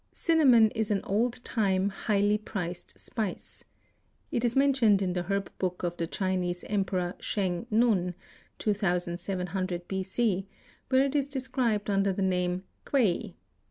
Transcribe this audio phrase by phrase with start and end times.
[0.13, 3.65] Cinnamon is an old time, highly priced spice.
[4.31, 8.15] It is mentioned in the herb book of the Chinese emperor Schen nung
[8.57, 10.01] (2700 B.
[10.01, 10.47] C.),
[10.89, 13.35] where it is described under the name Kwei.